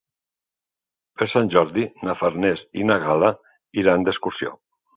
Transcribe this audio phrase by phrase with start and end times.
[1.19, 3.33] Per Sant Jordi na Farners i na Gal·la
[3.85, 4.59] iran d'excursió.